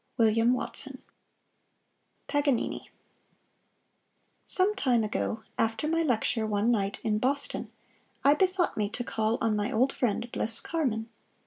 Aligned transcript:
William 0.17 0.51
Watson 0.55 1.03
PAGANINI 2.27 2.89
Some 4.43 4.73
time 4.75 5.03
ago, 5.03 5.43
after 5.59 5.87
my 5.87 6.01
lecture 6.01 6.47
one 6.47 6.71
night 6.71 6.99
in 7.03 7.19
Boston, 7.19 7.71
I 8.23 8.33
bethought 8.33 8.75
me 8.75 8.89
to 8.89 9.03
call 9.03 9.37
on 9.41 9.55
my 9.55 9.71
old 9.71 9.93
friend 9.93 10.27
Bliss 10.31 10.59
Carman. 10.59 11.07